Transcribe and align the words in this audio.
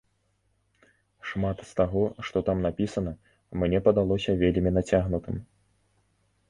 Шмат 1.31 1.57
з 1.71 1.77
таго, 1.79 2.03
што 2.29 2.43
там 2.47 2.57
напісана, 2.67 3.13
мне 3.65 3.83
падалося 3.91 4.31
вельмі 4.45 4.69
нацягнутым. 4.81 5.35